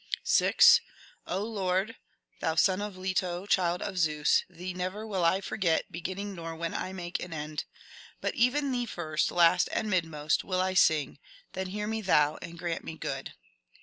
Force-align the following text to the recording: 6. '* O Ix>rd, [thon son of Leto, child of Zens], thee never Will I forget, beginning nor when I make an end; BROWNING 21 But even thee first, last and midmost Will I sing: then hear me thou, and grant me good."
6. 0.23 0.81
'* 1.05 1.27
O 1.27 1.45
Ix>rd, 1.59 1.95
[thon 2.41 2.57
son 2.57 2.81
of 2.81 2.97
Leto, 2.97 3.45
child 3.45 3.83
of 3.83 3.97
Zens], 3.97 4.41
thee 4.49 4.73
never 4.73 5.05
Will 5.05 5.23
I 5.23 5.41
forget, 5.41 5.91
beginning 5.91 6.33
nor 6.33 6.55
when 6.55 6.73
I 6.73 6.91
make 6.91 7.19
an 7.19 7.31
end; 7.33 7.65
BROWNING 8.19 8.21
21 8.21 8.21
But 8.21 8.33
even 8.33 8.71
thee 8.71 8.87
first, 8.87 9.29
last 9.29 9.69
and 9.71 9.91
midmost 9.91 10.43
Will 10.43 10.59
I 10.59 10.73
sing: 10.73 11.19
then 11.53 11.67
hear 11.67 11.85
me 11.85 12.01
thou, 12.01 12.39
and 12.41 12.57
grant 12.57 12.83
me 12.83 12.97
good." 12.97 13.33